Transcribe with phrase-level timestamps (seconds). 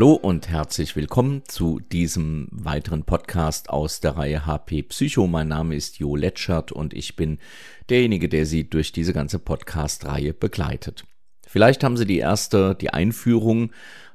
[0.00, 5.26] Hallo und herzlich willkommen zu diesem weiteren Podcast aus der Reihe HP Psycho.
[5.26, 7.38] Mein Name ist Jo Letschert und ich bin
[7.90, 11.04] derjenige, der Sie durch diese ganze Podcast-Reihe begleitet.
[11.46, 13.72] Vielleicht haben Sie die erste, die Einführung,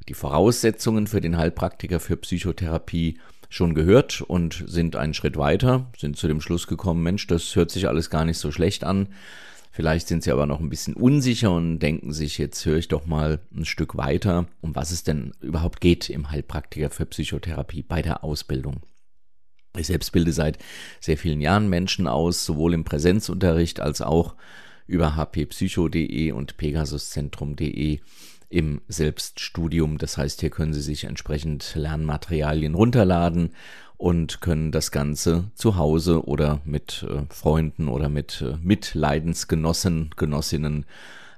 [0.09, 6.17] die Voraussetzungen für den Heilpraktiker für Psychotherapie schon gehört und sind einen Schritt weiter, sind
[6.17, 9.09] zu dem Schluss gekommen, Mensch, das hört sich alles gar nicht so schlecht an.
[9.75, 13.05] Vielleicht sind sie aber noch ein bisschen unsicher und denken sich, jetzt höre ich doch
[13.05, 18.01] mal ein Stück weiter, um was es denn überhaupt geht im Heilpraktiker für Psychotherapie bei
[18.01, 18.83] der Ausbildung.
[19.75, 20.59] Ich selbst bilde seit
[21.01, 24.35] sehr vielen Jahren Menschen aus, sowohl im Präsenzunterricht als auch
[24.87, 27.99] über hppsycho.de und pegasuszentrum.de
[28.47, 29.97] im Selbststudium.
[29.97, 33.49] Das heißt, hier können Sie sich entsprechend Lernmaterialien runterladen
[33.97, 40.85] und können das Ganze zu Hause oder mit äh, Freunden oder mit äh, Mitleidensgenossen, Genossinnen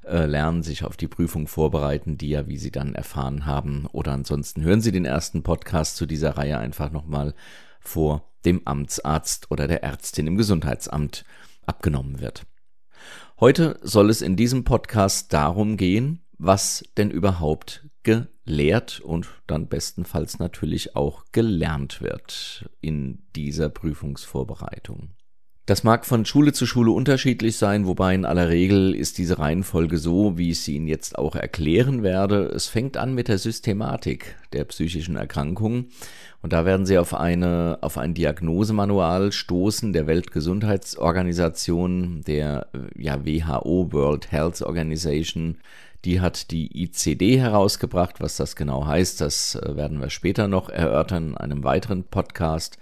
[0.05, 3.87] äh, lernen, sich auf die Prüfung vorbereiten, die ja, wie Sie dann erfahren haben.
[3.91, 7.33] Oder ansonsten hören Sie den ersten Podcast zu dieser Reihe einfach nochmal
[7.79, 11.25] vor dem Amtsarzt oder der Ärztin im Gesundheitsamt
[11.65, 12.45] abgenommen wird.
[13.39, 17.87] Heute soll es in diesem Podcast darum gehen, was denn überhaupt
[18.47, 25.11] gelehrt und dann bestenfalls natürlich auch gelernt wird in dieser Prüfungsvorbereitung.
[25.67, 29.97] Das mag von Schule zu Schule unterschiedlich sein, wobei in aller Regel ist diese Reihenfolge
[29.97, 32.45] so, wie ich sie Ihnen jetzt auch erklären werde.
[32.45, 35.89] Es fängt an mit der Systematik der psychischen Erkrankungen
[36.41, 43.91] und da werden Sie auf eine auf ein Diagnosemanual stoßen der Weltgesundheitsorganisation, der ja WHO
[43.91, 45.57] World Health Organization
[46.05, 48.19] die hat die ICD herausgebracht.
[48.19, 52.77] Was das genau heißt, das äh, werden wir später noch erörtern in einem weiteren Podcast.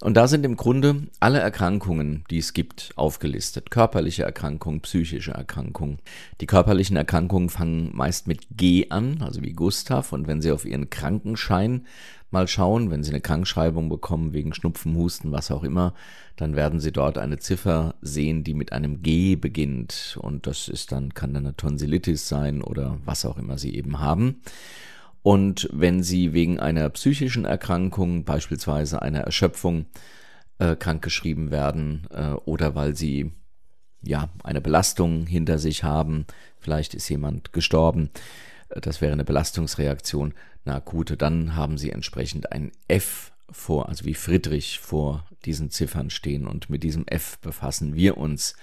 [0.00, 3.72] Und da sind im Grunde alle Erkrankungen, die es gibt, aufgelistet.
[3.72, 5.98] Körperliche Erkrankungen, psychische Erkrankungen.
[6.40, 10.12] Die körperlichen Erkrankungen fangen meist mit G an, also wie Gustav.
[10.12, 11.84] Und wenn Sie auf Ihren Krankenschein
[12.30, 15.94] mal schauen, wenn Sie eine Krankschreibung bekommen wegen Schnupfen, Husten, was auch immer,
[16.36, 20.18] dann werden Sie dort eine Ziffer sehen, die mit einem G beginnt.
[20.20, 23.98] Und das ist dann, kann dann eine Tonsillitis sein oder was auch immer Sie eben
[24.00, 24.42] haben.
[25.22, 29.86] Und wenn Sie wegen einer psychischen Erkrankung, beispielsweise einer Erschöpfung,
[30.58, 33.32] äh, krankgeschrieben werden äh, oder weil Sie
[34.02, 36.26] ja eine Belastung hinter sich haben,
[36.58, 38.10] vielleicht ist jemand gestorben,
[38.68, 40.34] das wäre eine Belastungsreaktion,
[40.64, 46.10] eine akute, dann haben Sie entsprechend ein F vor, also wie Friedrich vor diesen Ziffern
[46.10, 48.54] stehen und mit diesem F befassen wir uns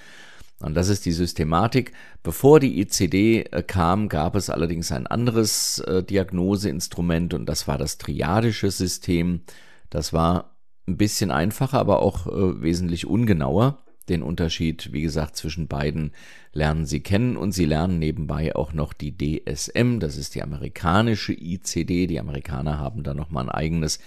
[0.60, 1.92] und das ist die Systematik.
[2.24, 7.78] Bevor die ICD äh, kam, gab es allerdings ein anderes äh, Diagnoseinstrument und das war
[7.78, 9.42] das triadische System.
[9.90, 10.56] Das war
[10.88, 13.84] ein bisschen einfacher, aber auch äh, wesentlich ungenauer.
[14.10, 16.12] Den Unterschied, wie gesagt, zwischen beiden
[16.54, 21.34] lernen Sie kennen und Sie lernen nebenbei auch noch die DSM, das ist die amerikanische
[21.34, 22.08] ICD.
[22.08, 24.00] Die Amerikaner haben da nochmal ein eigenes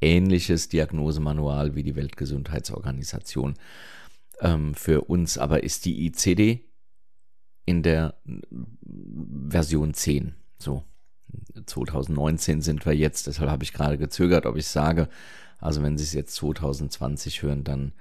[0.00, 3.54] ähnliches Diagnosemanual wie die Weltgesundheitsorganisation
[4.42, 6.60] ähm, für uns aber ist die ICD
[7.64, 8.16] in der
[9.48, 10.34] Version 10.
[10.58, 10.84] So,
[11.64, 15.08] 2019 sind wir jetzt, deshalb habe ich gerade gezögert, ob ich sage,
[15.58, 17.92] also wenn Sie es jetzt 2020 hören, dann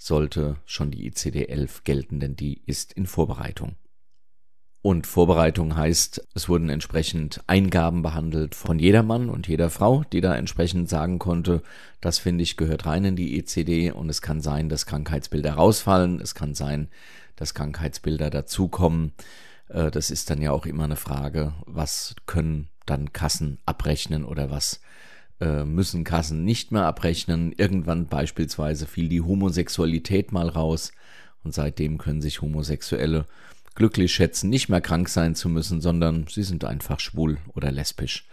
[0.00, 3.76] sollte schon die ICD 11 gelten, denn die ist in Vorbereitung.
[4.82, 10.34] Und Vorbereitung heißt, es wurden entsprechend Eingaben behandelt von jedermann und jeder Frau, die da
[10.34, 11.62] entsprechend sagen konnte,
[12.00, 16.18] das finde ich gehört rein in die ECD und es kann sein, dass Krankheitsbilder rausfallen,
[16.18, 16.88] es kann sein,
[17.36, 19.12] dass Krankheitsbilder dazukommen.
[19.68, 24.50] Äh, das ist dann ja auch immer eine Frage, was können dann Kassen abrechnen oder
[24.50, 24.80] was
[25.40, 27.52] äh, müssen Kassen nicht mehr abrechnen.
[27.56, 30.92] Irgendwann beispielsweise fiel die Homosexualität mal raus
[31.42, 33.26] und seitdem können sich Homosexuelle
[33.74, 38.26] glücklich schätzen, nicht mehr krank sein zu müssen, sondern sie sind einfach schwul oder lesbisch.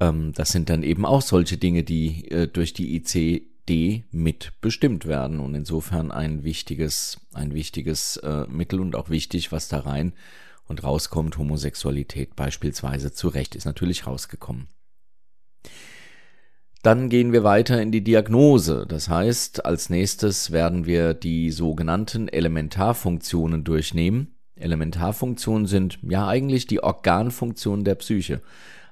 [0.00, 5.40] Ähm, das sind dann eben auch solche Dinge, die äh, durch die ICD mitbestimmt werden
[5.40, 10.12] und insofern ein wichtiges, ein wichtiges äh, Mittel und auch wichtig, was da rein
[10.66, 11.38] und rauskommt.
[11.38, 14.68] Homosexualität beispielsweise zu Recht ist natürlich rausgekommen.
[16.82, 18.86] Dann gehen wir weiter in die Diagnose.
[18.88, 24.36] Das heißt, als nächstes werden wir die sogenannten Elementarfunktionen durchnehmen.
[24.54, 28.40] Elementarfunktionen sind ja eigentlich die Organfunktionen der Psyche.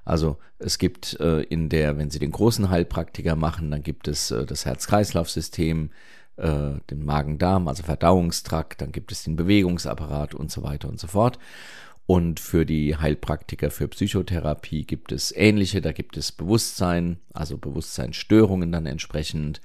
[0.03, 4.29] Also es gibt äh, in der, wenn Sie den großen Heilpraktiker machen, dann gibt es
[4.29, 5.89] äh, das Herz-Kreislauf-System,
[6.37, 11.07] äh, den Magen-Darm, also Verdauungstrakt, dann gibt es den Bewegungsapparat und so weiter und so
[11.07, 11.39] fort.
[12.07, 18.71] Und für die Heilpraktiker für Psychotherapie gibt es ähnliche, da gibt es Bewusstsein, also Bewusstseinsstörungen
[18.71, 19.61] dann entsprechend.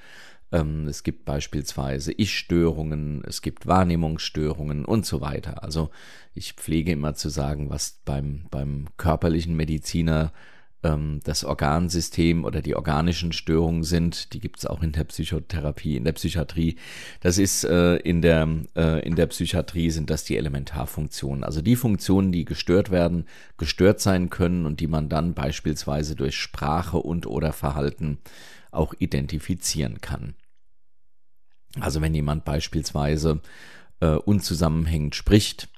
[0.51, 5.63] Ähm, es gibt beispielsweise Ich-Störungen, es gibt Wahrnehmungsstörungen und so weiter.
[5.63, 5.91] Also
[6.35, 10.33] ich pflege immer zu sagen, was beim, beim körperlichen Mediziner
[10.82, 14.32] ähm, das Organsystem oder die organischen Störungen sind.
[14.32, 16.77] Die gibt es auch in der Psychotherapie, in der Psychiatrie.
[17.21, 21.44] Das ist äh, in, der, äh, in der Psychiatrie sind das die Elementarfunktionen.
[21.44, 26.37] Also die Funktionen, die gestört werden, gestört sein können und die man dann beispielsweise durch
[26.37, 28.19] Sprache und oder Verhalten
[28.71, 30.35] auch identifizieren kann.
[31.79, 33.41] Also wenn jemand beispielsweise
[34.00, 35.69] äh, unzusammenhängend spricht,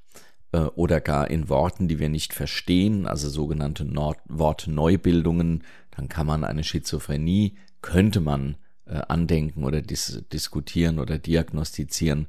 [0.59, 6.45] oder gar in Worten, die wir nicht verstehen, also sogenannte Nord Wortneubildungen, dann kann man
[6.45, 8.57] eine Schizophrenie, könnte man
[8.87, 12.29] äh, andenken oder dis diskutieren oder diagnostizieren.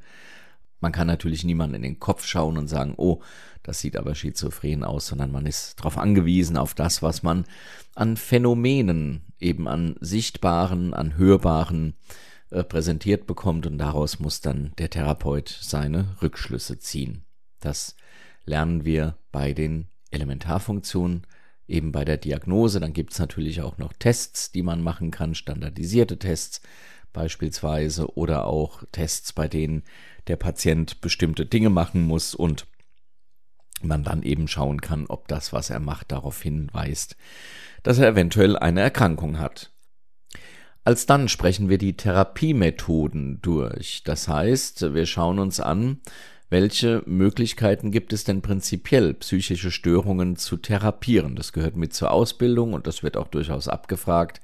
[0.80, 3.22] Man kann natürlich niemanden in den Kopf schauen und sagen, oh,
[3.64, 7.46] das sieht aber schizophren aus, sondern man ist darauf angewiesen, auf das, was man
[7.96, 11.96] an Phänomenen, eben an sichtbaren, an hörbaren
[12.50, 17.24] äh, präsentiert bekommt und daraus muss dann der Therapeut seine Rückschlüsse ziehen.
[17.62, 17.96] Das
[18.46, 21.26] lernen wir bei den Elementarfunktionen,
[21.68, 22.80] eben bei der Diagnose.
[22.80, 26.62] Dann gibt es natürlich auch noch Tests, die man machen kann, standardisierte Tests
[27.14, 29.84] beispielsweise oder auch Tests, bei denen
[30.28, 32.66] der Patient bestimmte Dinge machen muss und
[33.82, 37.18] man dann eben schauen kann, ob das, was er macht, darauf hinweist,
[37.84, 39.72] dass er eventuell eine Erkrankung hat.
[40.86, 44.04] Alsdann sprechen wir die Therapiemethoden durch.
[44.04, 46.02] Das heißt, wir schauen uns an,
[46.54, 51.36] welche Möglichkeiten gibt es denn prinzipiell, psychische Störungen zu therapieren?
[51.36, 54.40] Das gehört mit zur Ausbildung und das wird auch durchaus abgefragt.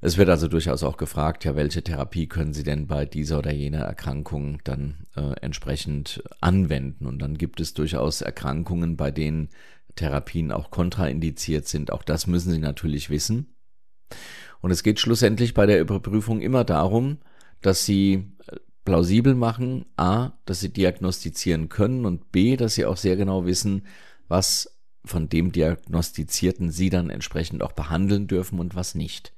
[0.00, 3.52] Es wird also durchaus auch gefragt, ja, welche Therapie können Sie denn bei dieser oder
[3.52, 7.06] jener Erkrankung dann äh, entsprechend anwenden?
[7.06, 9.48] Und dann gibt es durchaus Erkrankungen, bei denen
[9.96, 11.90] Therapien auch kontraindiziert sind.
[11.90, 13.56] Auch das müssen Sie natürlich wissen.
[14.60, 17.18] Und es geht schlussendlich bei der Überprüfung immer darum,
[17.62, 18.30] dass Sie
[18.86, 23.82] plausibel machen, a, dass sie diagnostizieren können und b, dass sie auch sehr genau wissen,
[24.28, 29.34] was von dem Diagnostizierten sie dann entsprechend auch behandeln dürfen und was nicht.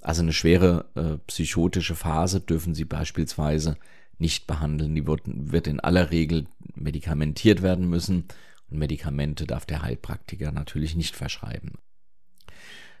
[0.00, 3.76] Also eine schwere äh, psychotische Phase dürfen sie beispielsweise
[4.18, 4.94] nicht behandeln.
[4.94, 8.28] Die wird, wird in aller Regel medikamentiert werden müssen
[8.70, 11.72] und Medikamente darf der Heilpraktiker natürlich nicht verschreiben.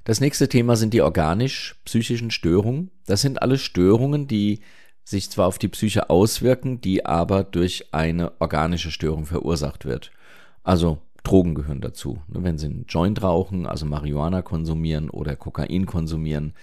[0.04, 2.90] Das nächste Thema sind die organisch-psychischen Störungen.
[3.06, 4.60] Das sind alle Störungen, die
[5.04, 10.10] sich zwar auf die Psyche auswirken, die aber durch eine organische Störung verursacht wird.
[10.62, 12.22] Also Drogen gehören dazu.
[12.28, 16.54] Ne, wenn Sie einen Joint rauchen, also Marihuana konsumieren oder Kokain konsumieren,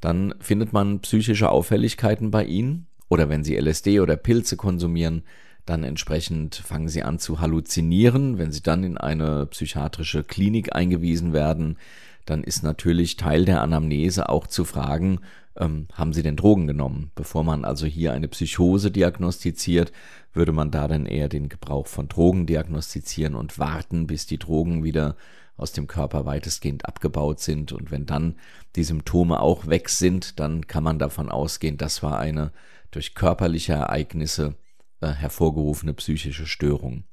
[0.00, 2.86] dann findet man psychische Auffälligkeiten bei Ihnen.
[3.08, 5.24] Oder wenn Sie LSD oder Pilze konsumieren,
[5.66, 8.38] dann entsprechend fangen Sie an zu halluzinieren.
[8.38, 11.78] Wenn Sie dann in eine psychiatrische Klinik eingewiesen werden,
[12.26, 15.20] dann ist natürlich Teil der Anamnese auch zu fragen,
[15.56, 17.10] ähm, haben sie denn Drogen genommen?
[17.14, 19.92] Bevor man also hier eine Psychose diagnostiziert,
[20.32, 24.84] würde man da dann eher den Gebrauch von Drogen diagnostizieren und warten, bis die Drogen
[24.84, 25.16] wieder
[25.56, 27.72] aus dem Körper weitestgehend abgebaut sind.
[27.72, 28.36] Und wenn dann
[28.74, 32.52] die Symptome auch weg sind, dann kann man davon ausgehen, das war eine
[32.90, 34.56] durch körperliche Ereignisse
[35.00, 37.04] äh, hervorgerufene psychische Störung.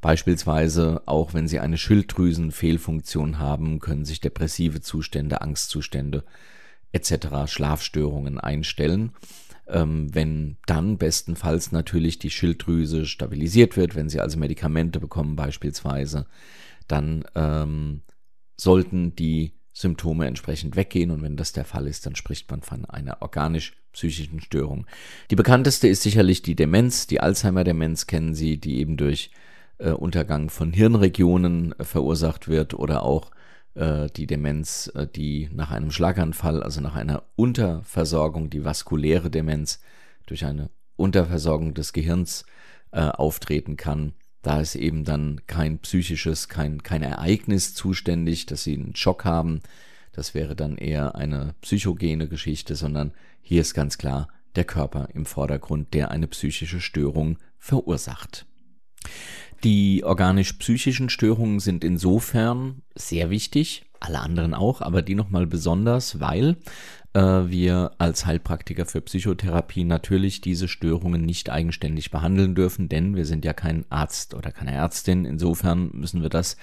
[0.00, 6.24] Beispielsweise auch wenn Sie eine Schilddrüsenfehlfunktion haben, können sich depressive Zustände, Angstzustände
[6.94, 7.46] etc.
[7.46, 9.12] Schlafstörungen einstellen.
[9.66, 16.26] Ähm, wenn dann bestenfalls natürlich die Schilddrüse stabilisiert wird, wenn Sie also Medikamente bekommen beispielsweise,
[16.86, 18.02] dann ähm,
[18.56, 22.84] sollten die Symptome entsprechend weggehen und wenn das der Fall ist, dann spricht man von
[22.84, 24.86] einer organisch-psychischen Störung.
[25.30, 29.30] Die bekannteste ist sicherlich die Demenz, die Alzheimer-Demenz kennen Sie, die eben durch
[29.78, 33.32] äh, Untergang von Hirnregionen äh, verursacht wird oder auch
[33.74, 39.80] die Demenz, äh, die nach einem Schlaganfall, also nach einer Unterversorgung, die vaskuläre Demenz
[40.26, 42.44] durch eine Unterversorgung des Gehirns
[42.92, 44.14] äh, auftreten kann.
[44.42, 49.60] Da ist eben dann kein psychisches, kein, kein Ereignis zuständig, dass sie einen Schock haben.
[50.12, 55.26] Das wäre dann eher eine psychogene Geschichte, sondern hier ist ganz klar der Körper im
[55.26, 58.46] Vordergrund, der eine psychische Störung verursacht.
[59.64, 66.56] Die organisch-psychischen Störungen sind insofern sehr wichtig, alle anderen auch, aber die nochmal besonders, weil
[67.14, 73.44] wir als Heilpraktiker für Psychotherapie natürlich diese Störungen nicht eigenständig behandeln dürfen, denn wir sind
[73.44, 75.24] ja kein Arzt oder keine Ärztin.
[75.24, 76.56] Insofern müssen wir das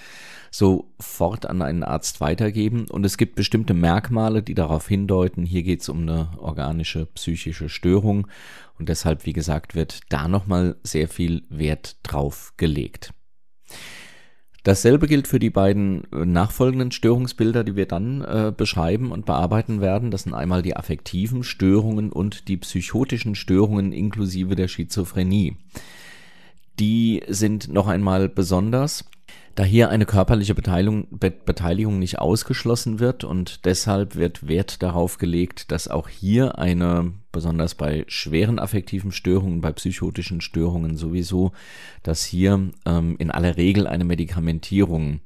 [0.50, 2.86] sofort an einen Arzt weitergeben.
[2.90, 7.70] Und es gibt bestimmte Merkmale, die darauf hindeuten, hier geht es um eine organische psychische
[7.70, 8.26] Störung.
[8.78, 13.14] Und deshalb, wie gesagt, wird da nochmal sehr viel Wert drauf gelegt.
[14.64, 19.80] Dasselbe gilt für die beiden äh, nachfolgenden Störungsbilder, die wir dann äh, beschreiben und bearbeiten
[19.80, 20.10] werden.
[20.10, 25.56] Das sind einmal die affektiven Störungen und die psychotischen Störungen inklusive der Schizophrenie.
[26.78, 29.04] Die sind noch einmal besonders,
[29.54, 35.70] Da hier eine körperliche Beteiligung, Beteiligung nicht ausgeschlossen wird und deshalb wird Wert darauf gelegt,
[35.72, 41.52] dass auch hier eine, besonders bei schweren affektiven Störungen, bei psychotischen Störungen sowieso,
[42.02, 45.20] dass hier ähm, in aller Regel eine Medikamentierung äh,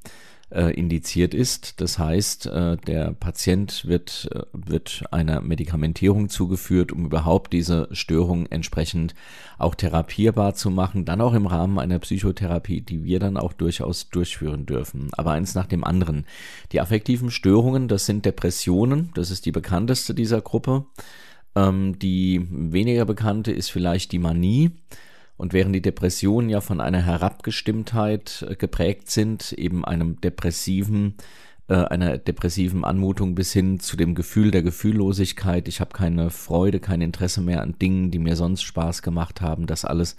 [0.51, 1.81] indiziert ist.
[1.81, 8.47] Das heißt, äh, der Patient wird, äh, wird einer Medikamentierung zugeführt, um überhaupt diese Störung
[8.47, 9.17] entsprechend
[9.59, 14.09] auch therapierbar zu machen, dann auch im Rahmen einer Psychotherapie, die wir dann auch durchaus
[14.09, 15.11] durchführen dürfen.
[15.13, 16.27] Aber eins nach dem anderen.
[16.71, 20.85] Die affektiven Störungen, das sind Depressionen, das ist die bekannteste dieser Gruppe.
[21.57, 24.71] Ähm, die weniger bekannte ist vielleicht die Manie.
[25.37, 31.15] Und während die Depressionen ja von einer Herabgestimmtheit äh, geprägt sind, eben einem depressiven,
[31.69, 36.81] äh, einer depressiven Anmutung bis hin zu dem Gefühl der Gefühllosigkeit, ich habe keine Freude,
[36.81, 40.17] kein Interesse mehr an Dingen, die mir sonst Spaß gemacht haben, das alles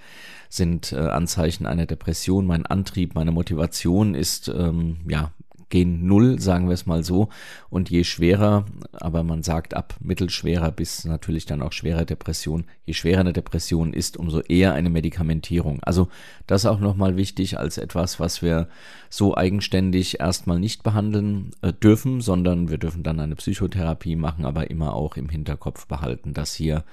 [0.50, 2.46] sind äh, Anzeichen einer Depression.
[2.46, 5.32] Mein Antrieb, meine Motivation ist ähm, ja
[5.70, 7.30] gehen null, sagen wir es mal so.
[7.70, 12.94] Und je schwerer, aber man sagt ab mittelschwerer bis natürlich dann auch schwerer Depression, je
[12.94, 15.80] schwerer eine Depression ist, umso eher eine Medikamentierung.
[15.84, 16.08] Also
[16.46, 18.70] das auch nochmal wichtig als etwas, was wir
[19.10, 24.70] so eigenständig erstmal nicht behandeln äh, dürfen, sondern wir dürfen dann eine Psychotherapie machen, aber
[24.70, 26.84] immer auch im Hinterkopf behalten, dass hier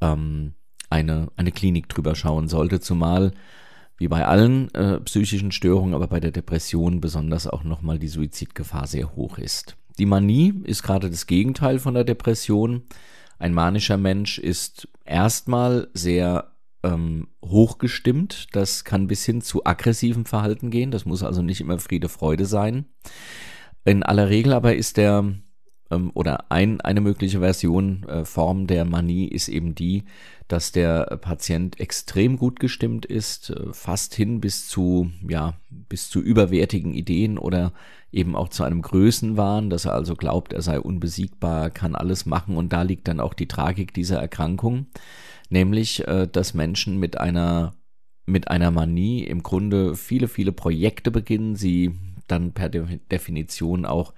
[0.00, 0.54] ähm,
[0.90, 3.32] eine, eine Klinik drüber schauen sollte, zumal
[3.98, 8.86] wie bei allen äh, psychischen Störungen, aber bei der Depression besonders auch nochmal die Suizidgefahr
[8.86, 9.76] sehr hoch ist.
[9.98, 12.82] Die Manie ist gerade das Gegenteil von der Depression.
[13.38, 18.48] Ein manischer Mensch ist erstmal sehr ähm, hochgestimmt.
[18.52, 20.90] Das kann bis hin zu aggressivem Verhalten gehen.
[20.90, 22.86] Das muss also nicht immer Friede, Freude sein.
[23.84, 25.34] In aller Regel aber ist der
[25.88, 30.04] oder ein, eine mögliche Version, äh, Form der Manie ist eben die,
[30.48, 36.20] dass der Patient extrem gut gestimmt ist, äh, fast hin bis zu, ja, bis zu
[36.20, 37.72] überwertigen Ideen oder
[38.12, 42.56] eben auch zu einem Größenwahn, dass er also glaubt, er sei unbesiegbar, kann alles machen.
[42.56, 44.86] Und da liegt dann auch die Tragik dieser Erkrankung,
[45.50, 47.74] nämlich, äh, dass Menschen mit einer
[48.28, 51.92] mit einer Manie im Grunde viele, viele Projekte beginnen, sie
[52.26, 54.14] dann per Definition auch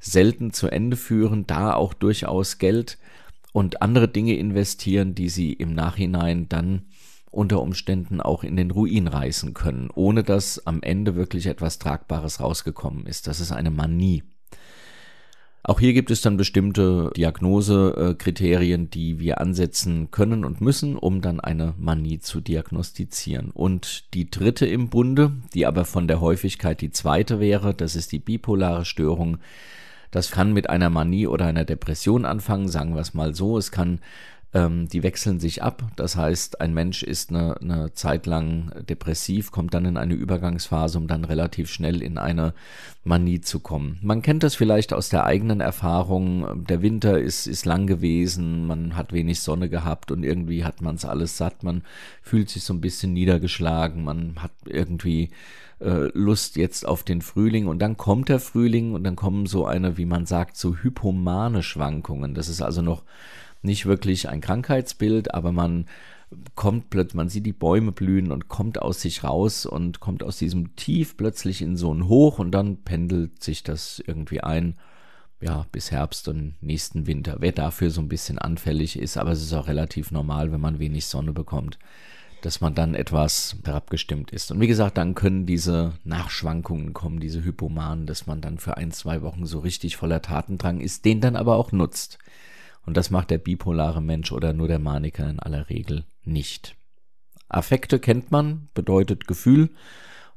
[0.00, 2.98] selten zu Ende führen, da auch durchaus Geld
[3.52, 6.86] und andere Dinge investieren, die sie im Nachhinein dann
[7.30, 12.40] unter Umständen auch in den Ruin reißen können, ohne dass am Ende wirklich etwas Tragbares
[12.40, 13.26] rausgekommen ist.
[13.26, 14.22] Das ist eine Manie.
[15.64, 21.40] Auch hier gibt es dann bestimmte Diagnosekriterien, die wir ansetzen können und müssen, um dann
[21.40, 23.50] eine Manie zu diagnostizieren.
[23.50, 28.12] Und die dritte im Bunde, die aber von der Häufigkeit die zweite wäre, das ist
[28.12, 29.38] die bipolare Störung,
[30.10, 33.58] das kann mit einer Manie oder einer Depression anfangen, sagen wir es mal so.
[33.58, 34.00] Es kann,
[34.54, 35.82] ähm, die wechseln sich ab.
[35.96, 40.98] Das heißt, ein Mensch ist eine, eine Zeit lang depressiv, kommt dann in eine Übergangsphase,
[40.98, 42.54] um dann relativ schnell in eine
[43.04, 43.98] Manie zu kommen.
[44.02, 46.64] Man kennt das vielleicht aus der eigenen Erfahrung.
[46.66, 50.94] Der Winter ist, ist lang gewesen, man hat wenig Sonne gehabt und irgendwie hat man
[50.94, 51.62] es alles satt.
[51.62, 51.82] Man
[52.22, 55.30] fühlt sich so ein bisschen niedergeschlagen, man hat irgendwie
[55.80, 59.66] äh, Lust jetzt auf den Frühling und dann kommt der Frühling und dann kommen so
[59.66, 62.34] eine, wie man sagt, so hypomane Schwankungen.
[62.34, 63.02] Das ist also noch
[63.62, 65.86] nicht wirklich ein Krankheitsbild, aber man
[66.54, 70.38] kommt plötzlich, man sieht die Bäume blühen und kommt aus sich raus und kommt aus
[70.38, 74.76] diesem Tief plötzlich in so ein Hoch und dann pendelt sich das irgendwie ein,
[75.40, 77.36] ja, bis Herbst und nächsten Winter.
[77.38, 80.78] Wer dafür so ein bisschen anfällig ist, aber es ist auch relativ normal, wenn man
[80.78, 81.78] wenig Sonne bekommt
[82.42, 84.50] dass man dann etwas herabgestimmt ist.
[84.50, 88.92] Und wie gesagt, dann können diese Nachschwankungen kommen, diese Hypomanen, dass man dann für ein,
[88.92, 92.18] zwei Wochen so richtig voller Tatendrang ist, den dann aber auch nutzt.
[92.88, 96.74] Und das macht der bipolare Mensch oder nur der Maniker in aller Regel nicht.
[97.46, 99.68] Affekte kennt man, bedeutet Gefühl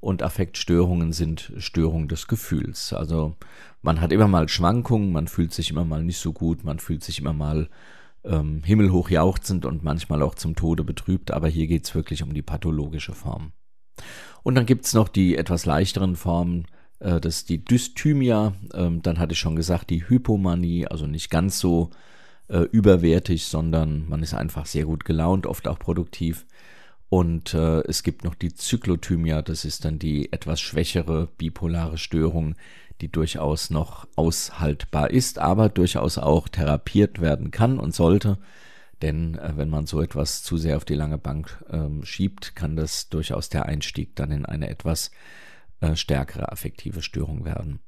[0.02, 2.92] und Affektstörungen sind Störungen des Gefühls.
[2.92, 3.38] Also
[3.82, 7.06] man hat immer mal Schwankungen, man fühlt sich immer mal nicht so gut, man fühlt
[7.06, 7.70] sich immer mal
[8.26, 12.42] ähm, himmelhoch jauchzend und manchmal auch zum Tode betrübt, aber hier geht's wirklich um die
[12.42, 13.54] pathologische Form.
[14.44, 16.66] Und dann gibt's noch die etwas leichteren Formen,
[17.00, 21.30] äh, das ist die Dysthymia, ähm, dann hatte ich schon gesagt, die Hypomanie, also nicht
[21.30, 21.92] ganz so
[22.52, 26.46] äh, überwertig, sondern man ist einfach sehr gut gelaunt, oft auch produktiv.
[27.10, 32.56] Und äh, es gibt noch die Zyklothymia, das ist dann die etwas schwächere bipolare Störung,
[33.02, 38.38] die durchaus noch aushaltbar ist, aber durchaus auch therapiert werden kann und sollte.
[39.02, 42.76] Denn äh, wenn man so etwas zu sehr auf die lange Bank ähm, schiebt, kann
[42.76, 45.12] das durchaus der Einstieg dann in eine etwas
[45.80, 47.80] äh, stärkere affektive Störung werden.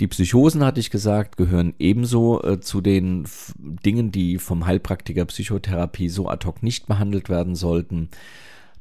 [0.00, 5.24] Die Psychosen, hatte ich gesagt, gehören ebenso äh, zu den F Dingen, die vom Heilpraktiker
[5.24, 8.08] Psychotherapie so ad hoc nicht behandelt werden sollten.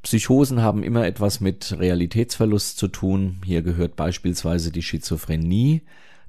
[0.03, 3.41] Psychosen haben immer etwas mit Realitätsverlust zu tun.
[3.43, 5.81] Hier gehört beispielsweise die Schizophrenie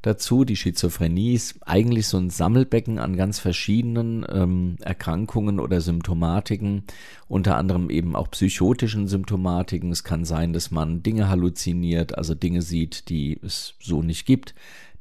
[0.02, 0.45] dazu.
[0.45, 6.85] Die Schizophrenie ist eigentlich so ein Sammelbecken an ganz verschiedenen ähm, Erkrankungen oder Symptomatiken,
[7.28, 9.90] unter anderem eben auch psychotischen Symptomatiken.
[9.90, 14.55] Es kann sein, dass man Dinge halluziniert, also Dinge sieht, die es so nicht gibt.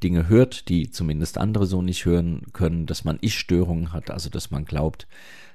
[0.03, 4.51] Dinge hört, die zumindest andere so nicht hören können, dass man Ich-Störungen hat, also dass
[4.51, 5.07] man glaubt,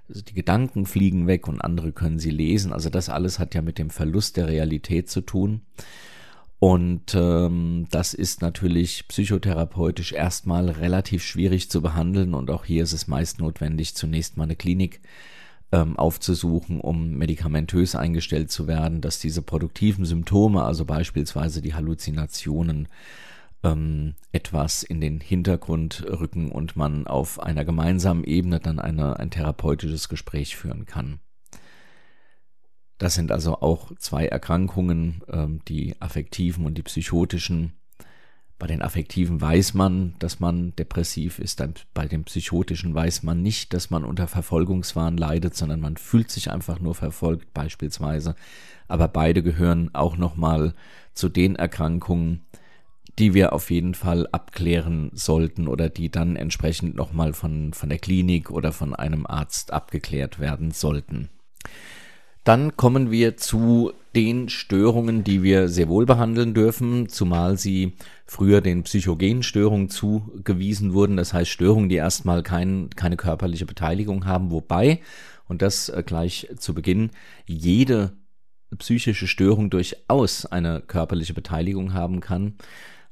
[0.09, 2.73] also die Gedanken fliegen weg und andere können sie lesen.
[2.73, 5.63] Also das alles hat ja mit dem Verlust der Realität zu tun.
[6.63, 12.93] Und ähm, das ist natürlich psychotherapeutisch erstmal relativ schwierig zu behandeln und auch hier ist
[12.93, 15.01] es meist notwendig, zunächst mal eine Klinik
[15.73, 22.87] ähm, aufzusuchen, um medikamentös eingestellt zu werden, dass diese produktiven Symptome, also beispielsweise die Halluzinationen,
[23.65, 29.33] ähm, etwas in den Hintergrund rücken und man auf einer gemeinsamen Ebene dann eine, ein
[29.33, 31.19] therapeutisches Gespräch führen kann.
[33.03, 37.73] Das sind also auch zwei Erkrankungen, ähm, die affektiven und die psychotischen.
[38.61, 41.61] Bei den affektiven weiß man, dass man depressiv ist.
[41.95, 46.53] Bei den psychotischen weiß man nicht, dass man unter Verfolgungswahn leidet, sondern man fühlt sich
[46.53, 48.37] einfach nur verfolgt beispielsweise.
[48.87, 50.73] Aber beide gehören auch nochmal
[51.13, 52.43] zu den Erkrankungen,
[53.19, 57.99] die wir auf jeden Fall abklären sollten oder die dann entsprechend nochmal von, von der
[57.99, 61.31] Klinik oder von einem Arzt abgeklärt werden sollten.
[62.45, 67.95] Dann kommen wir zu den Störungen, die wir sehr wohl behandeln dürfen, zumal sie
[68.27, 71.17] früher den psychogenen Störungen zugewiesen wurden.
[71.17, 75.01] Das heißt Störungen, die erstmal kein, keine körperliche Beteiligung haben, wobei,
[75.49, 77.11] und das äh, gleich zu Beginn,
[77.47, 78.13] jede
[78.79, 82.55] psychische Störung durchaus eine körperliche Beteiligung haben kann.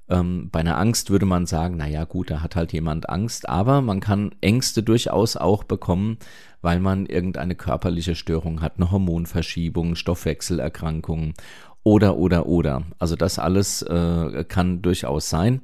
[0.08, 3.48] Ähm, bei einer Angst würde man sagen, na ja, gut, da hat halt jemand Angst,
[3.48, 6.18] aber man kann Ängste durchaus auch bekommen,
[6.62, 11.34] weil man irgendeine körperliche Störung hat, eine Hormonverschiebung, Stoffwechselerkrankungen
[11.82, 12.82] oder, oder, oder.
[12.98, 15.62] Also das alles äh, kann durchaus sein.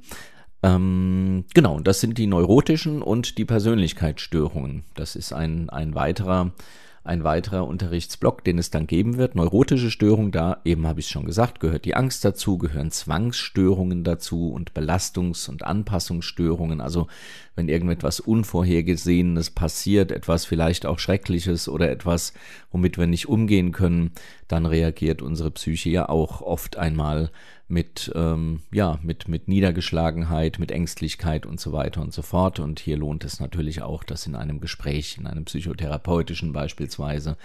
[0.63, 4.83] Ähm, genau, das sind die neurotischen und die Persönlichkeitsstörungen.
[4.95, 6.51] Das ist ein, ein weiterer
[7.07, 9.35] ein weiterer Unterrichtsblock, den es dann geben wird.
[9.35, 14.03] Neurotische Störungen, da eben habe ich es schon gesagt, gehört die Angst dazu, gehören Zwangsstörungen
[14.03, 16.81] dazu und Belastungs- und Anpassungsstörungen.
[16.81, 17.07] Also
[17.55, 22.33] wenn irgendetwas Unvorhergesehenes passiert, etwas vielleicht auch Schreckliches oder etwas,
[22.71, 24.11] womit wir nicht umgehen können,
[24.47, 27.31] dann reagiert unsere Psyche ja auch oft einmal
[27.67, 32.59] mit, ähm, ja, mit, mit Niedergeschlagenheit, mit Ängstlichkeit und so weiter und so fort.
[32.59, 37.37] Und hier lohnt es natürlich auch, das in einem Gespräch, in einem psychotherapeutischen beispielsweise,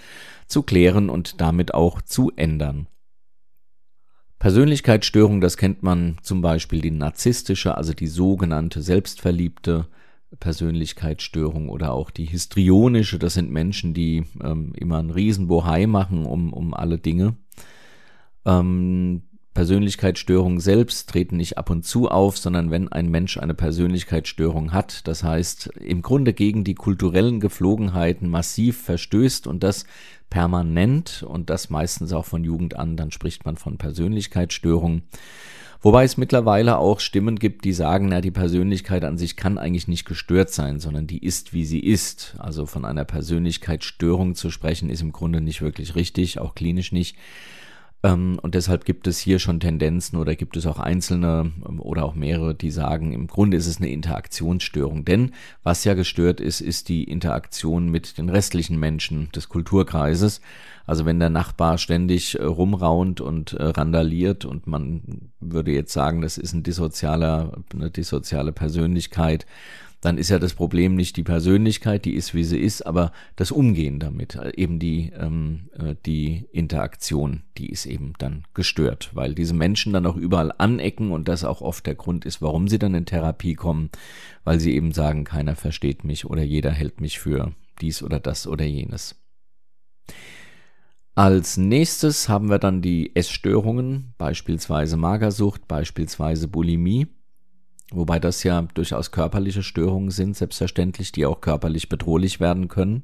[0.47, 2.87] zu klären und damit auch zu ändern.
[4.39, 9.87] Persönlichkeitsstörung, das kennt man zum Beispiel die narzisstische, also die sogenannte selbstverliebte
[10.39, 16.53] Persönlichkeitsstörung oder auch die histrionische, das sind Menschen, die ähm, immer einen Riesenbohai machen um,
[16.53, 17.35] um alle Dinge.
[18.45, 24.73] Ähm, Persönlichkeitsstörungen selbst treten nicht ab und zu auf, sondern wenn ein Mensch eine Persönlichkeitsstörung
[24.73, 29.85] hat, das heißt im Grunde gegen die kulturellen Geflogenheiten massiv verstößt und das
[30.31, 35.03] permanent und das meistens auch von Jugend an, dann spricht man von Persönlichkeitsstörungen.
[35.83, 39.89] Wobei es mittlerweile auch Stimmen gibt, die sagen, na, die Persönlichkeit an sich kann eigentlich
[39.89, 42.35] nicht gestört sein, sondern die ist, wie sie ist.
[42.39, 47.17] Also von einer Persönlichkeitsstörung zu sprechen, ist im Grunde nicht wirklich richtig, auch klinisch nicht.
[48.03, 52.03] Ähm, und deshalb gibt es hier schon Tendenzen oder gibt es auch einzelne ähm, oder
[52.03, 55.05] auch mehrere, die sagen, im Grunde ist es eine Interaktionsstörung.
[55.05, 55.31] Denn
[55.63, 60.41] was ja gestört ist, ist die Interaktion mit den restlichen Menschen des Kulturkreises.
[60.85, 66.21] Also wenn der Nachbar ständig äh, rumraunt und äh, randaliert und man würde jetzt sagen,
[66.21, 69.45] das ist ein dissozialer, eine dissoziale Persönlichkeit,
[70.03, 73.51] dann ist ja das Problem nicht die Persönlichkeit, die ist, wie sie ist, aber das
[73.51, 79.53] Umgehen damit, eben die, ähm, äh, die Interaktion, die ist eben dann gestört, weil diese
[79.53, 82.95] Menschen dann auch überall anecken und das auch oft der Grund ist, warum sie dann
[82.95, 83.91] in Therapie kommen,
[84.43, 88.45] weil sie eben sagen, keiner versteht mich oder jeder hält mich für dies oder das
[88.45, 89.15] oder jenes.
[91.15, 97.07] Als nächstes haben wir dann die Essstörungen, beispielsweise Magersucht, beispielsweise Bulimie.
[97.95, 103.03] Wobei das ja durchaus körperliche Störungen sind, selbstverständlich, die auch körperlich bedrohlich werden können.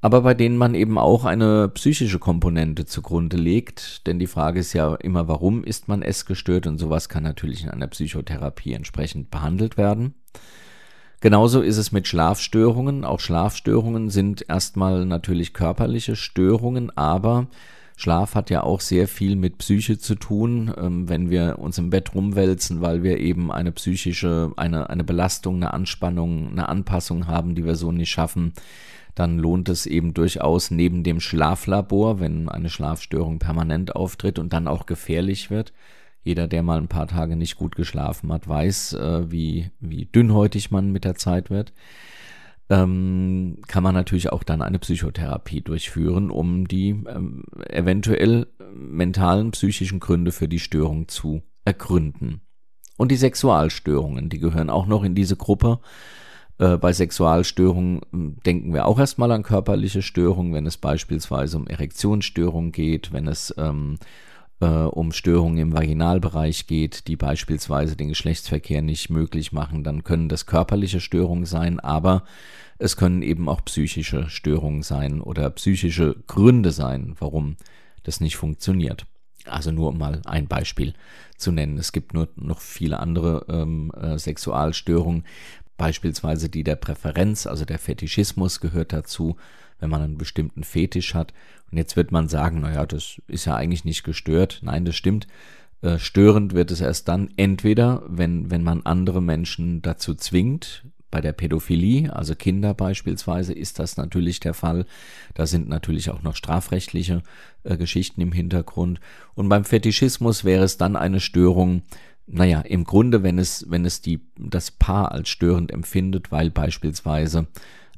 [0.00, 4.04] Aber bei denen man eben auch eine psychische Komponente zugrunde legt.
[4.08, 6.66] Denn die Frage ist ja immer, warum ist man essgestört?
[6.66, 10.14] Und sowas kann natürlich in einer Psychotherapie entsprechend behandelt werden.
[11.20, 13.04] Genauso ist es mit Schlafstörungen.
[13.04, 17.46] Auch Schlafstörungen sind erstmal natürlich körperliche Störungen, aber
[18.02, 21.90] Schlaf hat ja auch sehr viel mit Psyche zu tun, ähm, wenn wir uns im
[21.90, 27.54] Bett rumwälzen, weil wir eben eine psychische, eine, eine Belastung, eine Anspannung, eine Anpassung haben,
[27.54, 28.54] die wir so nicht schaffen.
[29.14, 34.66] dann lohnt es eben durchaus neben dem Schlaflabor, wenn eine Schlafstörung permanent auftritt und dann
[34.66, 35.72] auch gefährlich wird.
[36.24, 40.72] Jeder, der mal ein paar Tage nicht gut geschlafen hat, weiß, äh, wie, wie dünnhäutig
[40.72, 41.72] man mit der Zeit wird.
[42.72, 50.00] Ähm, kann man natürlich auch dann eine Psychotherapie durchführen, um die ähm, eventuell mentalen, psychischen
[50.00, 52.40] Gründe für die Störung zu ergründen.
[52.96, 55.80] Und die Sexualstörungen, die gehören auch noch in diese Gruppe.
[56.56, 61.66] Äh, bei Sexualstörungen hm, denken wir auch erstmal an körperliche Störungen, wenn es beispielsweise um
[61.66, 63.98] Erektionsstörungen geht, wenn es ähm,
[64.60, 70.30] äh, um Störungen im Vaginalbereich geht, die beispielsweise den Geschlechtsverkehr nicht möglich machen, dann können
[70.30, 72.22] das körperliche Störungen sein, aber
[72.82, 77.56] es können eben auch psychische Störungen sein oder psychische Gründe sein, warum
[78.02, 79.06] das nicht funktioniert.
[79.44, 80.94] Also nur um mal ein Beispiel
[81.36, 81.78] zu nennen.
[81.78, 85.24] Es gibt nur noch viele andere ähm, äh, Sexualstörungen,
[85.76, 89.36] beispielsweise die der Präferenz, also der Fetischismus gehört dazu,
[89.78, 91.32] wenn man einen bestimmten Fetisch hat.
[91.70, 94.60] Und jetzt wird man sagen, naja, das ist ja eigentlich nicht gestört.
[94.62, 95.28] Nein, das stimmt.
[95.82, 101.20] Äh, störend wird es erst dann entweder, wenn, wenn man andere Menschen dazu zwingt, bei
[101.20, 104.86] der Pädophilie, also Kinder beispielsweise, ist das natürlich der Fall.
[105.34, 107.22] Da sind natürlich auch noch strafrechtliche
[107.62, 108.98] äh, Geschichten im Hintergrund.
[109.34, 111.82] Und beim Fetischismus wäre es dann eine Störung,
[112.26, 117.46] naja, im Grunde, wenn es, wenn es die, das Paar als störend empfindet, weil beispielsweise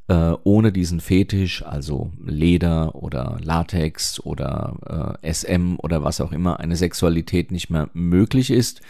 [0.09, 6.59] äh, ohne diesen Fetisch, also Leder oder Latex oder äh, SM oder was auch immer,
[6.59, 8.83] eine Sexualität nicht mehr möglich ist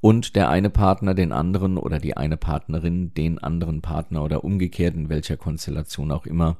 [0.00, 4.94] und der eine Partner den anderen oder die eine Partnerin den anderen Partner oder umgekehrt
[4.94, 6.58] in welcher Konstellation auch immer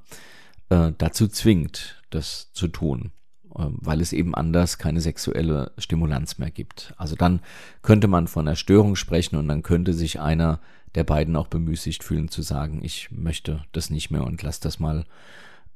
[0.69, 3.13] äh, dazu zwingt, das zu tun,
[3.55, 6.95] äh, weil es eben anders keine sexuelle Stimulanz mehr gibt.
[6.97, 7.41] Also dann
[7.83, 10.61] könnte man von einer Störung sprechen und dann könnte sich einer
[10.95, 14.79] der beiden auch bemüßigt fühlen zu sagen, ich möchte das nicht mehr und lass das
[14.79, 15.05] mal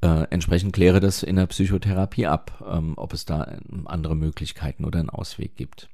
[0.02, 4.98] äh, entsprechend kläre das in der Psychotherapie ab, ähm, ob es da andere Möglichkeiten oder
[4.98, 5.90] einen Ausweg gibt.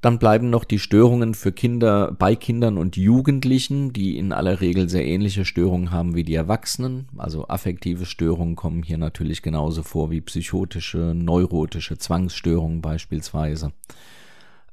[0.00, 4.88] Dann bleiben noch die Störungen für Kinder bei Kindern und Jugendlichen, die in aller Regel
[4.88, 7.08] sehr ähnliche Störungen haben wie die Erwachsenen.
[7.16, 13.72] Also affektive Störungen kommen hier natürlich genauso vor wie psychotische, neurotische Zwangsstörungen beispielsweise.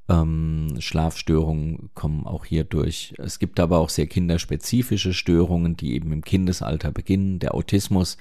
[0.08, 3.16] Ähm, Schlafstörungen kommen auch hier durch.
[3.18, 7.40] Es gibt aber auch sehr kinderspezifische Störungen, die eben im Kindesalter beginnen.
[7.40, 8.18] Der Autismus,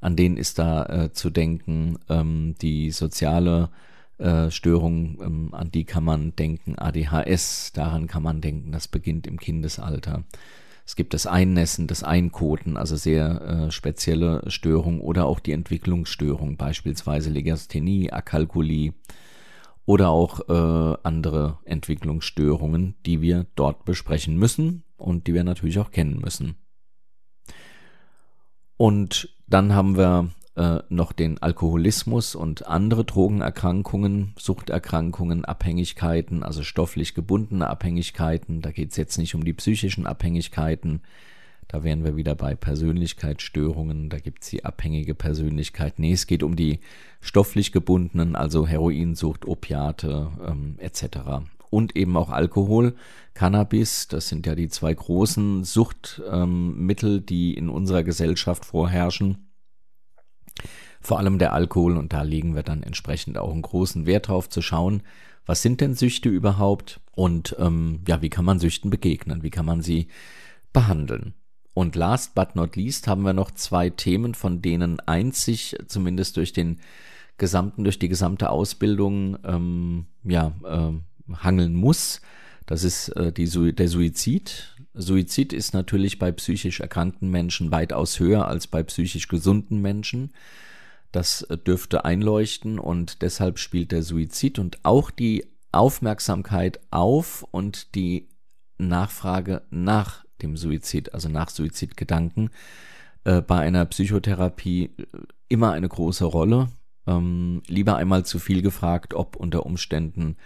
[0.00, 1.98] an den ist da äh, zu denken.
[2.08, 3.68] Ähm, die soziale
[4.18, 9.26] äh, Störungen, ähm, an die kann man denken, ADHS, daran kann man denken, das beginnt
[9.26, 10.24] im Kindesalter.
[10.84, 16.56] Es gibt das Einnässen, das Einkoten, also sehr äh, spezielle Störungen oder auch die Entwicklungsstörung,
[16.56, 18.94] beispielsweise Legasthenie, Akalkulie
[19.84, 25.90] oder auch äh, andere Entwicklungsstörungen, die wir dort besprechen müssen und die wir natürlich auch
[25.90, 26.56] kennen müssen.
[28.78, 37.14] Und dann haben wir äh, noch den Alkoholismus und andere Drogenerkrankungen, Suchterkrankungen, Abhängigkeiten, also stofflich
[37.14, 38.60] gebundene Abhängigkeiten.
[38.60, 41.02] Da geht es jetzt nicht um die psychischen Abhängigkeiten.
[41.68, 44.08] Da wären wir wieder bei Persönlichkeitsstörungen.
[44.08, 46.00] Da gibt es die abhängige Persönlichkeit.
[46.00, 46.80] Nee, es geht um die
[47.20, 51.46] stofflich gebundenen, also Heroinsucht, Opiate ähm, etc.
[51.70, 52.96] Und eben auch Alkohol,
[53.34, 54.08] Cannabis.
[54.08, 59.47] Das sind ja die zwei großen Suchtmittel, ähm, die in unserer Gesellschaft vorherrschen
[61.00, 64.48] vor allem der Alkohol und da legen wir dann entsprechend auch einen großen Wert drauf
[64.48, 65.02] zu schauen,
[65.46, 69.64] was sind denn Süchte überhaupt und ähm, ja, wie kann man Süchten begegnen, wie kann
[69.64, 70.08] man sie
[70.72, 71.34] behandeln.
[71.74, 76.36] Und last but not least haben wir noch zwei Themen, von denen eins sich zumindest
[76.36, 76.80] durch den
[77.38, 82.20] gesamten, durch die gesamte Ausbildung ähm, ja, äh, hangeln muss.
[82.66, 84.74] Das ist äh, die, der Suizid.
[84.94, 90.32] Suizid ist natürlich bei psychisch erkrankten Menschen weitaus höher als bei psychisch gesunden Menschen.
[91.12, 98.28] Das dürfte einleuchten und deshalb spielt der Suizid und auch die Aufmerksamkeit auf und die
[98.78, 102.50] Nachfrage nach dem Suizid, also nach Suizidgedanken,
[103.24, 105.04] äh, bei einer Psychotherapie äh,
[105.48, 106.68] immer eine große Rolle.
[107.06, 110.36] Ähm, lieber einmal zu viel gefragt, ob unter Umständen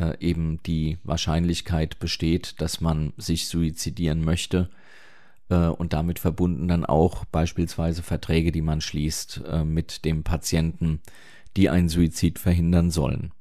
[0.00, 4.70] äh, eben die Wahrscheinlichkeit besteht, dass man sich suizidieren möchte,
[5.50, 11.02] äh, und damit verbunden dann auch beispielsweise Verträge, die man schließt äh, mit dem Patienten,
[11.56, 13.32] die einen Suizid verhindern sollen.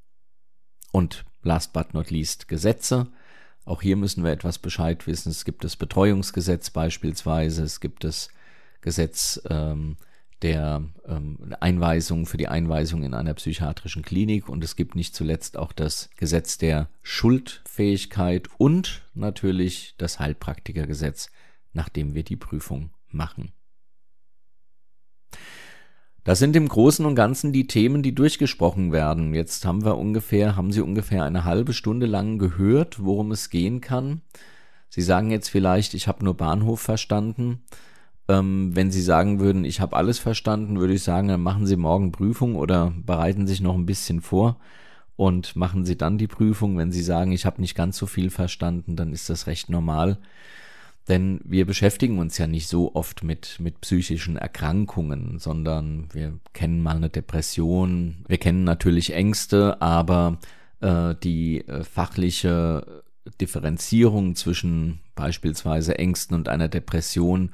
[0.92, 3.08] Und last but not least Gesetze.
[3.64, 5.30] Auch hier müssen wir etwas Bescheid wissen.
[5.30, 8.30] Es gibt das Betreuungsgesetz beispielsweise, es gibt das
[8.82, 9.98] Gesetz ähm,
[10.42, 15.58] der ähm, Einweisung für die Einweisung in einer psychiatrischen Klinik und es gibt nicht zuletzt
[15.58, 21.30] auch das Gesetz der Schuldfähigkeit und natürlich das Heilpraktikergesetz,
[21.74, 23.52] nachdem wir die Prüfung machen.
[26.24, 29.34] Das sind im Großen und Ganzen die Themen, die durchgesprochen werden.
[29.34, 33.82] Jetzt haben wir ungefähr, haben Sie ungefähr eine halbe Stunde lang gehört, worum es gehen
[33.82, 34.22] kann.
[34.90, 37.64] Sie sagen jetzt vielleicht, ich habe nur Bahnhof verstanden.
[38.30, 41.76] Ähm, wenn Sie sagen würden, ich habe alles verstanden, würde ich sagen, dann machen Sie
[41.76, 44.58] morgen Prüfung oder bereiten sich noch ein bisschen vor
[45.16, 46.78] und machen Sie dann die Prüfung.
[46.78, 50.20] Wenn Sie sagen, ich habe nicht ganz so viel verstanden, dann ist das recht normal.
[51.08, 56.84] Denn wir beschäftigen uns ja nicht so oft mit, mit psychischen Erkrankungen, sondern wir kennen
[56.84, 60.38] mal eine Depression, wir kennen natürlich Ängste, aber
[60.82, 63.04] äh, die äh, fachliche
[63.42, 67.50] Differenzierung zwischen beispielsweise Ängsten und einer Depression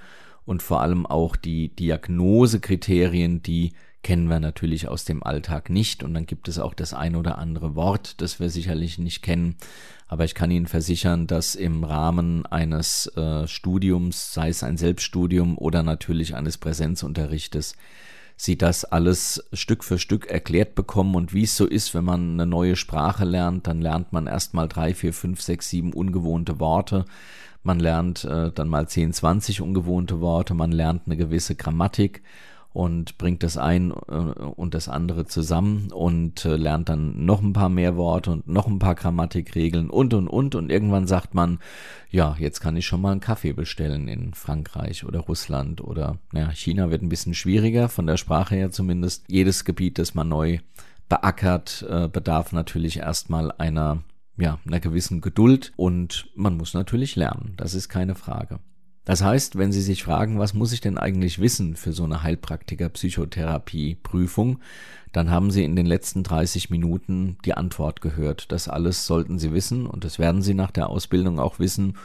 [0.46, 3.74] und vor allem auch die Diagnosekriterien, die
[4.06, 6.04] kennen wir natürlich aus dem Alltag nicht.
[6.04, 9.56] Und dann gibt es auch das ein oder andere Wort, das wir sicherlich nicht kennen.
[10.08, 15.58] Aber ich kann Ihnen versichern, dass im Rahmen eines äh, Studiums, sei es ein Selbststudium
[15.58, 17.76] oder natürlich eines Präsenzunterrichtes,
[18.38, 21.16] Sie das alles Stück für Stück erklärt bekommen.
[21.16, 24.68] Und wie es so ist, wenn man eine neue Sprache lernt, dann lernt man erstmal
[24.68, 27.06] drei, vier, fünf, sechs, sieben ungewohnte Worte.
[27.66, 30.54] Man lernt äh, dann mal 10, 20 ungewohnte Worte.
[30.54, 32.22] Man lernt eine gewisse Grammatik
[32.74, 37.54] und bringt das ein äh, und das andere zusammen und äh, lernt dann noch ein
[37.54, 41.58] paar mehr Worte und noch ein paar Grammatikregeln und und und und irgendwann sagt man,
[42.12, 46.52] ja, jetzt kann ich schon mal einen Kaffee bestellen in Frankreich oder Russland oder ja,
[46.52, 49.24] China wird ein bisschen schwieriger von der Sprache her zumindest.
[49.28, 50.60] Jedes Gebiet, das man neu
[51.10, 54.04] beackert, äh, bedarf natürlich erstmal einer
[54.38, 58.60] ja, einer gewissen Geduld und man muss natürlich lernen, das ist keine Frage.
[59.06, 62.24] Das heißt, wenn Sie sich fragen, was muss ich denn eigentlich wissen für so eine
[62.24, 64.58] Heilpraktiker-Psychotherapie-Prüfung,
[65.12, 68.52] dann haben Sie in den letzten 30 Minuten die Antwort gehört.
[68.52, 71.98] Das alles sollten Sie wissen und das werden Sie nach der Ausbildung auch wissen.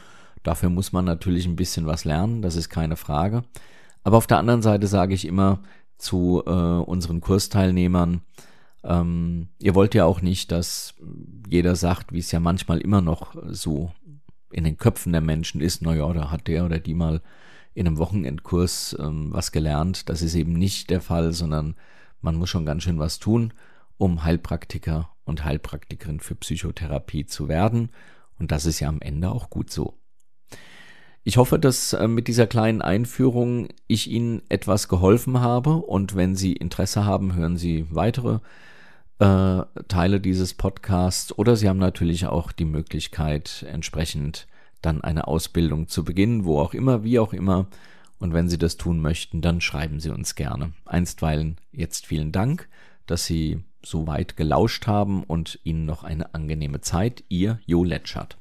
[0.43, 3.45] Dafür muss man natürlich ein bisschen was lernen, das ist keine Frage.
[4.05, 5.61] Aber auf der anderen Seite sage ich immer
[5.97, 8.21] zu äh, unseren Kursteilnehmern,
[8.83, 10.95] ähm, ihr wollt ja auch nicht, dass
[11.49, 13.93] jeder sagt, wie es ja manchmal immer noch so
[14.53, 17.21] in den Köpfen der Menschen ist, naja, da hat der oder die mal
[17.75, 20.09] in einem Wochenendkurs ähm, was gelernt.
[20.09, 21.77] Das ist eben nicht der Fall, sondern
[22.21, 23.53] man muss schon ganz schön was tun,
[23.97, 27.91] um Heilpraktiker und Heilpraktikerin für Psychotherapie zu werden.
[28.39, 29.99] Und das ist ja am Ende auch gut so.
[31.23, 36.35] Ich hoffe, dass äh, mit dieser kleinen Einführung ich Ihnen etwas geholfen habe und wenn
[36.35, 38.41] Sie Interesse haben, hören Sie weitere
[39.21, 44.49] äh, Teile dieses Podcasts oder Sie haben natürlich auch die Möglichkeit, entsprechend
[44.83, 47.67] dann eine Ausbildung zu beginnen, wo auch immer, wie auch immer.
[48.19, 50.73] Und wenn Sie das tun möchten, dann schreiben Sie uns gerne.
[50.85, 52.69] Einstweilen jetzt vielen Dank,
[53.07, 57.25] dass Sie so weit gelauscht haben und Ihnen noch eine angenehme Zeit.
[57.29, 58.37] Ihr Jo Letschert.